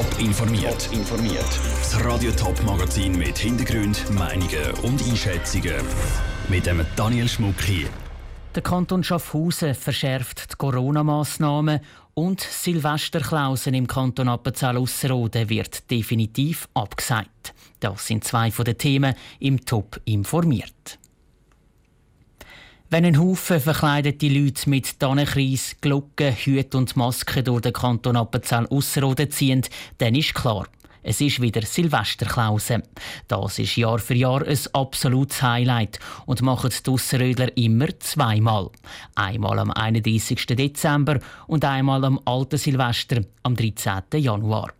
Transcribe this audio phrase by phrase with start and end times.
[0.00, 0.88] Top informiert.
[0.94, 1.60] informiert.
[1.76, 5.74] Das Radio Top Magazin mit Hintergrund, Meinungen und Einschätzungen
[6.48, 7.86] mit dem Daniel Schmuck hier.
[8.54, 11.80] Der Kanton Schaffhausen verschärft die Corona-Massnahmen
[12.14, 17.52] und Silvesterklausen im Kanton Appenzell-Ausserrhoden wird definitiv abgesagt.
[17.80, 20.98] Das sind zwei von den Themen im Top informiert.
[22.92, 28.66] Wenn ein Haufen verkleidete Leute mit Tannenkreis, Glocken, Hüten und Masken durch den Kanton Appenzell
[28.66, 29.62] Ausserrhoden ziehen,
[29.98, 30.66] dann ist klar,
[31.04, 32.82] es ist wieder Silvesterklause.
[33.28, 38.70] Das ist Jahr für Jahr ein absolutes Highlight und machen die Ausserrödler immer zweimal.
[39.14, 40.44] Einmal am 31.
[40.46, 44.02] Dezember und einmal am alten Silvester am 13.
[44.14, 44.72] Januar.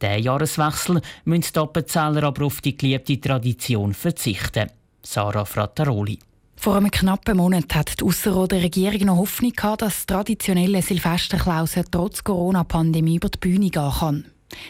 [0.00, 4.70] Diesen Jahreswechsel müssen die Appenzeller aber auf die geliebte Tradition verzichten.
[5.02, 6.20] Sarah Frattaroli.
[6.56, 11.84] Vor einem knappen Monat hat die Ausserrhoder Regierung noch Hoffnung gehabt, dass das traditionelle Silvesterklausen
[11.90, 14.24] trotz Corona-Pandemie über die Bühne gehen kann.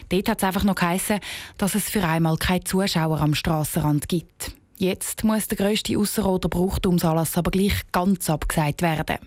[0.09, 1.19] Dort hat es einfach noch geheissen,
[1.57, 4.51] dass es für einmal keine Zuschauer am Strassenrand gibt.
[4.77, 9.17] Jetzt muss der grösste Ausserrhoder Brauchtumsanlass aber gleich ganz abgesagt werden.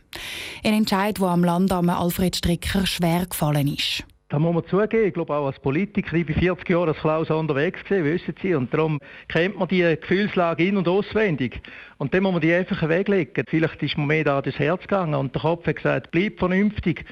[0.62, 4.04] Ein Entscheid, der am Landamt Alfred Stricker schwer gefallen ist.
[4.30, 7.30] Da muss man zugeben, ich glaube auch als Politiker, ich bin 40 Jahre als Klaus
[7.30, 11.60] unterwegs gewesen, wissen Sie, und darum kennt man die Gefühlslage in- und auswendig.
[11.98, 13.44] Und dann muss man die einfach weglegen.
[13.48, 17.04] Vielleicht ist mir mehr da das Herz gegangen und der Kopf hat gesagt, bleib vernünftig.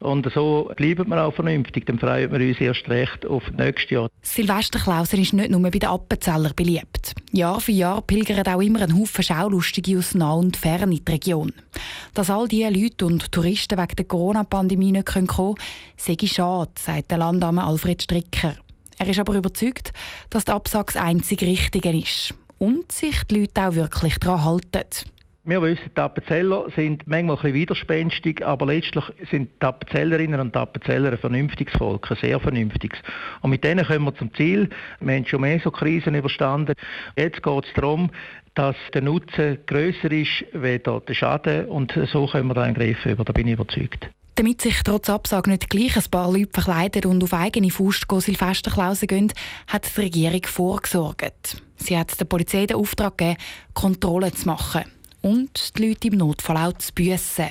[0.00, 3.94] Und so bleiben wir auch vernünftig, dann freuen wir uns erst recht auf das nächste
[3.94, 4.08] Jahr.
[4.22, 7.14] Silvesterklausen ist nicht nur bei den Appenzeller beliebt.
[7.30, 11.12] Jahr für Jahr pilgern auch immer ein Haufen Schaulustige aus nah und fern in die
[11.12, 11.52] Region.
[12.14, 15.56] Dass all diese Leute und Touristen wegen der Corona-Pandemie nicht kommen können,
[15.96, 18.54] sei schade, sagt der Landame Alfred Stricker.
[18.98, 19.92] Er ist aber überzeugt,
[20.30, 24.84] dass der Absatz einzig Richtige ist und sich die Leute auch wirklich daran halten.
[25.46, 30.54] Wir wissen, die Appenzeller sind manchmal ein bisschen widerspenstig, aber letztlich sind die Appenzellerinnen und
[30.54, 32.98] die Appenzeller ein vernünftiges Volk, ein sehr vernünftiges.
[33.42, 34.70] Und mit denen kommen wir zum Ziel.
[35.00, 36.72] Wir haben schon mehr so Krisen überstanden.
[37.14, 38.08] Jetzt geht es darum,
[38.54, 43.04] dass der Nutzen grösser ist als der Schaden und so können wir da einen Griff
[43.04, 44.08] über, da bin ich überzeugt.
[44.36, 49.08] Damit sich trotz Absage nicht gleich ein paar Leute verkleiden und auf eigene Faust Silvesterklausen
[49.08, 49.32] gehen,
[49.66, 51.62] hat die Regierung vorgesorgt.
[51.76, 53.38] Sie hat der Polizei den Auftrag gegeben,
[53.74, 54.84] Kontrollen zu machen
[55.24, 57.50] und die Leute im Notfall auch zu büssen.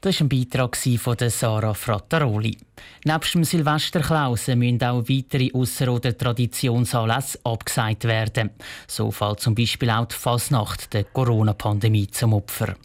[0.00, 2.56] Das war ein Beitrag von Sarah Frattaroli.
[3.04, 8.50] Neben dem Silvesterklausen müssen auch weitere Ausser- oder Traditionsanlässe abgesagt werden.
[8.86, 12.76] So fällt zum Beispiel auch die Fasnacht der Corona-Pandemie zum Opfer.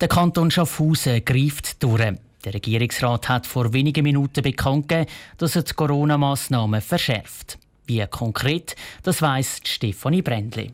[0.00, 2.14] Der Kanton Schaffhausen greift durch.
[2.44, 7.58] Der Regierungsrat hat vor wenigen Minuten bekannt gegeben, dass er die Corona-Massnahmen verschärft.
[7.86, 8.74] Wie konkret,
[9.04, 10.72] das weiss Stefanie Brändli.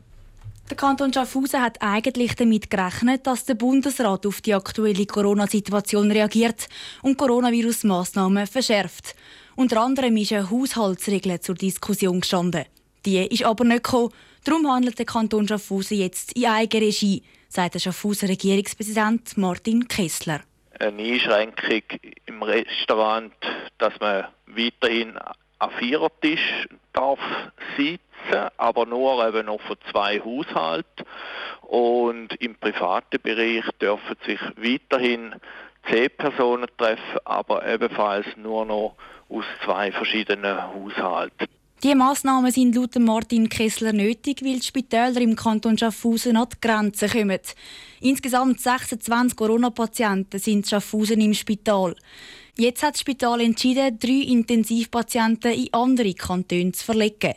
[0.67, 6.67] Der Kanton Schaffhausen hat eigentlich damit gerechnet, dass der Bundesrat auf die aktuelle Corona-Situation reagiert
[7.03, 9.15] und Coronavirus-Massnahmen verschärft.
[9.55, 12.65] Unter anderem ist eine Haushaltsregel zur Diskussion gestanden.
[13.05, 14.11] Die ist aber nicht gekommen.
[14.43, 20.41] Darum handelt der Kanton Schaffhausen jetzt in Eigenregie, sagt der Schaffhauser Regierungspräsident Martin Kessler.
[20.79, 21.83] Eine Einschränkung
[22.25, 23.33] im Restaurant,
[23.77, 25.13] dass man weiterhin
[25.59, 27.19] am Vierertisch darf
[27.77, 27.99] sitzen,
[28.57, 31.05] aber nur eben noch für zwei Haushalte.
[31.61, 35.35] Und im privaten Bereich dürfen sich weiterhin
[35.89, 38.95] zehn Personen treffen, aber ebenfalls nur noch
[39.29, 41.47] aus zwei verschiedenen Haushalten.
[41.85, 46.59] Die Massnahmen sind laut Martin Kessler nötig, weil die Spitäler im Kanton Schaffhausen an die
[46.59, 47.39] Grenzen kommen.
[48.01, 51.95] Insgesamt 26 Corona-Patienten sind Schaffhausen im Spital.
[52.57, 57.35] Jetzt hat das Spital entschieden, drei Intensivpatienten in andere Kantone zu verlegen.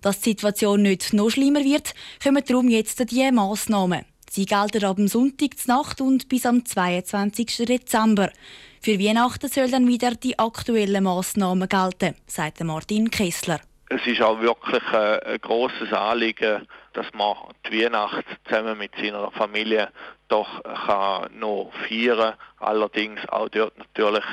[0.00, 4.06] Dass die Situation nicht noch schlimmer wird, kommen darum jetzt diese Massnahmen.
[4.30, 7.66] Sie gelten ab dem Sonntag Nacht und bis am 22.
[7.66, 8.32] Dezember.
[8.80, 13.60] Für Weihnachten sollen dann wieder die aktuellen Massnahmen gelten, sagt Martin Kessler.
[13.92, 17.36] Es ist auch wirklich ein, ein grosses Anliegen, dass man
[17.66, 19.88] die Weihnacht zusammen mit seiner Familie
[20.28, 24.24] doch kann noch feiern Allerdings auch dort natürlich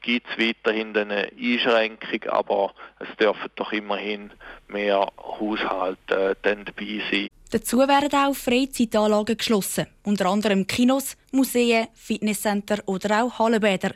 [0.00, 4.30] gibt es weiterhin eine Einschränkung, aber es dürfen doch immerhin
[4.68, 7.28] mehr Haushalte äh, dabei sein.
[7.50, 13.92] Dazu werden auch Freizeitanlagen geschlossen, unter anderem Kinos, Museen, Fitnesscenter oder auch Hallenbäder.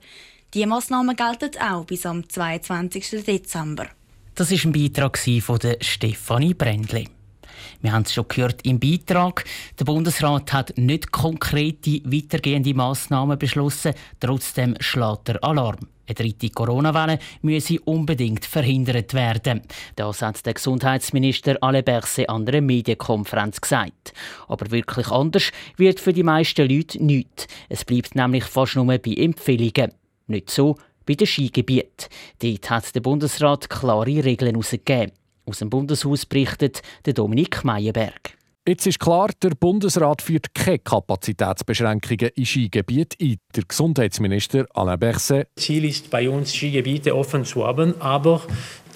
[0.52, 3.25] Diese Massnahmen gelten auch bis am 22.
[3.25, 3.87] Dezember.
[4.37, 7.09] Das ist ein Beitrag von Stefanie Brändli.
[7.81, 9.47] Wir haben es schon gehört im Beitrag.
[9.81, 13.94] Der Bundesrat hat nicht konkrete weitergehende Massnahmen beschlossen.
[14.21, 15.88] Trotzdem schlägt der Alarm.
[16.06, 19.62] Eine dritte Corona-Welle müsse unbedingt verhindert werden.
[19.97, 24.12] Das hat der Gesundheitsminister Alain Berset an einer Medienkonferenz gesagt.
[24.49, 27.47] Aber wirklich anders wird für die meisten Leute nichts.
[27.71, 29.93] Es bleibt nämlich fast nur bei Empfehlungen.
[30.27, 32.08] Nicht so bei den Skigebieten.
[32.43, 35.12] Dort hat der Bundesrat klare Regeln herausgegeben.
[35.47, 38.37] Aus dem Bundeshaus berichtet Dominik Meyerberg.
[38.69, 43.37] Jetzt ist klar, der Bundesrat führt keine Kapazitätsbeschränkungen in Skigebieten ein.
[43.55, 45.47] Der Gesundheitsminister Alain Berset.
[45.55, 48.43] Ziel ist bei uns, Skigebiete offen zu haben, aber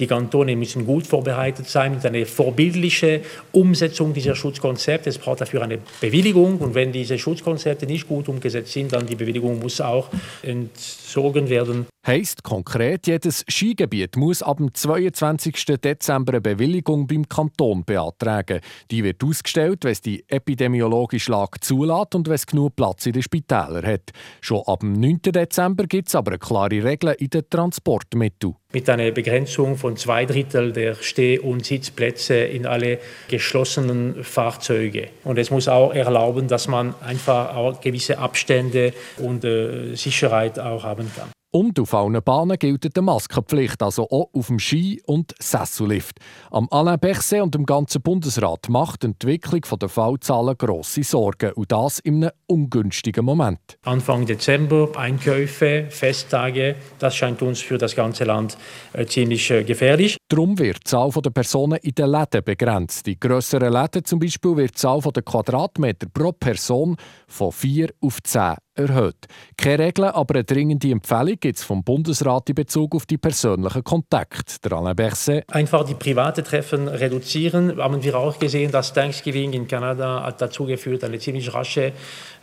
[0.00, 3.20] die Kantone müssen gut vorbereitet sein mit einer vorbildlichen
[3.52, 5.10] Umsetzung dieser Schutzkonzepte.
[5.10, 9.14] Es braucht dafür eine Bewilligung und wenn diese Schutzkonzepte nicht gut umgesetzt sind, dann die
[9.14, 10.08] Bewilligung muss auch
[10.42, 11.86] entzogen werden.
[12.06, 15.66] Heißt konkret, jedes Skigebiet muss ab dem 22.
[15.84, 18.60] Dezember eine Bewilligung beim Kanton beantragen.
[18.90, 23.12] Die wird ausgestellt, wenn es die epidemiologische Lage zulässt und wenn es genug Platz in
[23.12, 24.12] den Spitälern hat.
[24.40, 25.20] Schon ab dem 9.
[25.24, 30.72] Dezember gibt es aber klare Regeln in den Transportmitteln mit einer Begrenzung von zwei Drittel
[30.72, 32.98] der Steh- und Sitzplätze in alle
[33.28, 35.08] geschlossenen Fahrzeuge.
[35.24, 40.84] Und es muss auch erlauben, dass man einfach auch gewisse Abstände und äh, Sicherheit auch
[40.84, 41.30] haben kann.
[41.52, 46.20] Und auf allen Bahnen gilt eine Maskenpflicht, also auch auf dem Ski- und Sessellift.
[46.52, 51.52] Am Alain Berset und dem ganzen Bundesrat macht die Entwicklung der Fallzahlen grosse Sorgen.
[51.54, 53.58] Und das in einem ungünstigen Moment.
[53.82, 58.56] Anfang Dezember, Einkäufe, Festtage, das scheint uns für das ganze Land
[58.92, 60.18] äh, ziemlich äh, gefährlich.
[60.28, 63.08] Darum wird die Zahl der Personen in den Läden begrenzt.
[63.08, 66.96] In grösseren Läden zum Beispiel wird die Zahl der Quadratmeter pro Person
[67.26, 69.26] von 4 auf 10 erhöht.
[69.56, 73.84] Keine Regeln, aber eine dringende Empfehlung gibt es vom Bundesrat in Bezug auf die persönlichen
[73.84, 74.60] Kontakte.
[74.64, 75.44] Der Alain Berset.
[75.48, 77.78] Einfach die privaten Treffen reduzieren.
[77.78, 81.92] Haben wir auch gesehen, dass Thanksgiving in Kanada hat dazu geführt, eine ziemlich rasche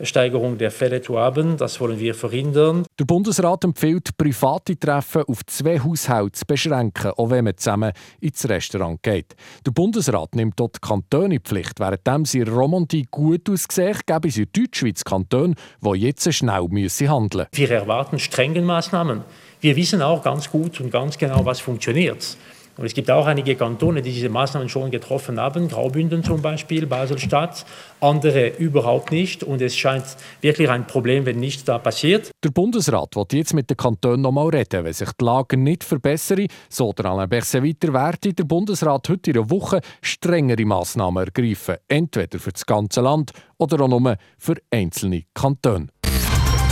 [0.01, 1.57] Steigerung der Fälle zu haben.
[1.57, 2.86] Das wollen wir verhindern.
[2.99, 7.91] Der Bundesrat empfiehlt, private Treffen auf zwei Haushalte zu beschränken, auch wenn man zusammen
[8.21, 9.35] ins Restaurant geht.
[9.67, 11.79] Der Bundesrat nimmt dort die Kantone Pflicht.
[11.79, 17.07] Während sie in Romandie gut aussehen, geben sie in Deutschschweiz Kantone, die jetzt schnell müssen
[17.07, 17.69] handeln müssen.
[17.69, 19.21] Wir erwarten strenge Maßnahmen.
[19.61, 22.35] Wir wissen auch ganz gut und ganz genau, was funktioniert.
[22.77, 26.85] Und es gibt auch einige Kantone, die diese Maßnahmen schon getroffen haben, Graubünden zum Beispiel,
[26.85, 27.65] Basel-Stadt,
[27.99, 29.43] andere überhaupt nicht.
[29.43, 30.05] Und es scheint
[30.41, 32.29] wirklich ein Problem, wenn nichts da passiert.
[32.43, 34.85] Der Bundesrat wird jetzt mit den Kantonen noch mal reden.
[34.85, 39.31] Wenn sich die Lage nicht verbessere, so der Alain Berset weiter, werde der Bundesrat heute
[39.31, 41.77] in einer Woche strengere Maßnahmen ergreifen.
[41.87, 45.87] Entweder für das ganze Land oder auch nur für einzelne Kantone.